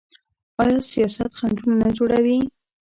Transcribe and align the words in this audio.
آیا 0.63 0.79
سیاست 0.91 1.31
خنډونه 1.39 1.75
نه 1.81 1.89
جوړوي؟ 1.97 2.37